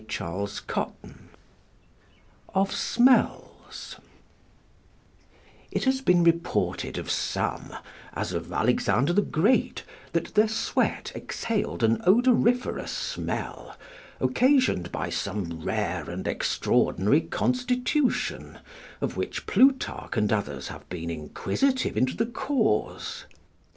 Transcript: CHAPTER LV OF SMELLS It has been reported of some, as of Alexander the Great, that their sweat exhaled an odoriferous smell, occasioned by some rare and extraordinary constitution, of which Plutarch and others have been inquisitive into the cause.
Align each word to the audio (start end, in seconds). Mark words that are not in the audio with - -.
CHAPTER 0.07 0.65
LV 0.73 1.13
OF 2.55 2.73
SMELLS 2.73 3.97
It 5.69 5.83
has 5.83 6.01
been 6.01 6.23
reported 6.23 6.97
of 6.97 7.11
some, 7.11 7.75
as 8.15 8.33
of 8.33 8.51
Alexander 8.51 9.13
the 9.13 9.21
Great, 9.21 9.83
that 10.13 10.33
their 10.33 10.47
sweat 10.47 11.11
exhaled 11.13 11.83
an 11.83 12.01
odoriferous 12.07 12.91
smell, 12.91 13.77
occasioned 14.19 14.91
by 14.91 15.11
some 15.11 15.61
rare 15.61 16.09
and 16.09 16.27
extraordinary 16.27 17.21
constitution, 17.21 18.57
of 19.01 19.17
which 19.17 19.45
Plutarch 19.45 20.17
and 20.17 20.33
others 20.33 20.69
have 20.69 20.89
been 20.89 21.11
inquisitive 21.11 21.95
into 21.95 22.17
the 22.17 22.25
cause. 22.25 23.25